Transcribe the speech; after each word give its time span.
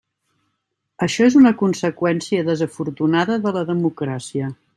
Això 1.07 1.27
és 1.31 1.37
una 1.39 1.51
conseqüència 1.59 2.47
desafortunada 2.49 3.37
de 3.45 3.53
la 3.61 3.65
democràcia. 3.71 4.53